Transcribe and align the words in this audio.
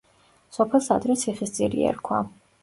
სოფელს 0.55 0.87
ადრე 0.95 1.17
ციხისძირი 1.25 1.85
ერქვა. 1.93 2.25